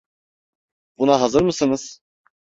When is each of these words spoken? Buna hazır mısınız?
Buna 0.97 1.21
hazır 1.21 1.41
mısınız? 1.41 1.99